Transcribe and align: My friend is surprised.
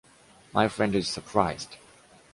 My 0.51 0.67
friend 0.67 0.95
is 0.95 1.07
surprised. 1.07 1.75